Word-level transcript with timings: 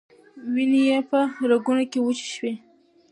وینې 0.53 0.81
یې 0.89 0.99
په 1.09 1.19
رګونو 1.49 1.83
کې 1.91 1.99
وچې 2.05 2.27
شوې. 2.35 2.53